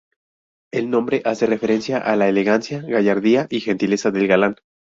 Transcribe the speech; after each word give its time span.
El 0.73 0.89
nombre 0.89 1.21
hace 1.25 1.45
referencia 1.45 1.99
a 1.99 2.15
la 2.15 2.27
elegancia, 2.27 2.81
gallardía 2.81 3.45
y 3.51 3.59
gentileza 3.59 4.09
del 4.09 4.27
galán. 4.27 4.55